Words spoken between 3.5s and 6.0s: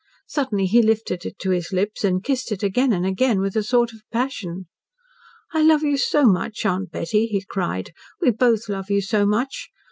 a sort of passion. "I love you